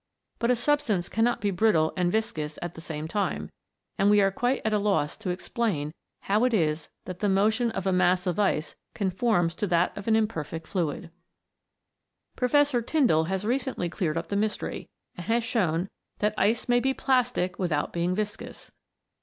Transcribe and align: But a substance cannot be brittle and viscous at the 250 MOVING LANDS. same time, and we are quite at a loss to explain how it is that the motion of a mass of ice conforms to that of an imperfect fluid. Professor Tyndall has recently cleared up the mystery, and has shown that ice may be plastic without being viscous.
But 0.39 0.49
a 0.49 0.55
substance 0.55 1.07
cannot 1.07 1.41
be 1.41 1.51
brittle 1.51 1.93
and 1.95 2.11
viscous 2.11 2.57
at 2.63 2.73
the 2.73 2.81
250 2.81 2.95
MOVING 2.95 3.01
LANDS. 3.03 3.11
same 3.11 3.47
time, 3.47 3.51
and 3.99 4.09
we 4.09 4.19
are 4.19 4.31
quite 4.31 4.63
at 4.65 4.73
a 4.73 4.79
loss 4.79 5.15
to 5.17 5.29
explain 5.29 5.93
how 6.21 6.43
it 6.43 6.55
is 6.55 6.89
that 7.05 7.19
the 7.19 7.29
motion 7.29 7.69
of 7.69 7.85
a 7.85 7.91
mass 7.93 8.25
of 8.25 8.39
ice 8.39 8.75
conforms 8.95 9.53
to 9.53 9.67
that 9.67 9.95
of 9.95 10.07
an 10.07 10.15
imperfect 10.15 10.65
fluid. 10.65 11.11
Professor 12.35 12.81
Tyndall 12.81 13.25
has 13.25 13.45
recently 13.45 13.89
cleared 13.89 14.17
up 14.17 14.29
the 14.29 14.35
mystery, 14.35 14.89
and 15.17 15.27
has 15.27 15.43
shown 15.43 15.87
that 16.17 16.33
ice 16.35 16.67
may 16.67 16.79
be 16.79 16.95
plastic 16.95 17.59
without 17.59 17.93
being 17.93 18.15
viscous. 18.15 18.71